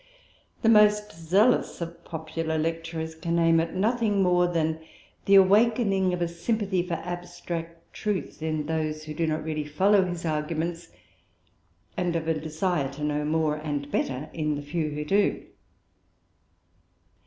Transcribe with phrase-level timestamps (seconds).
[0.63, 4.79] The most zealous of popular lecturers can aim at nothing more than
[5.25, 10.03] the awakening of a sympathy for abstract truth, in those who do not really follow
[10.03, 10.87] his arguments;
[11.95, 15.45] and of a desire to know more and better in the few who do.